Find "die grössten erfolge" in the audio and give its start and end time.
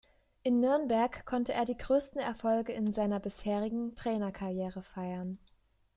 1.63-2.73